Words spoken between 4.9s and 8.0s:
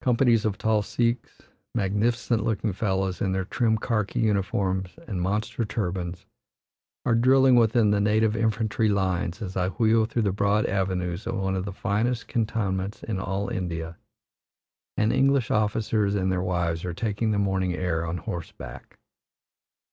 and monster turbans, are drilling within the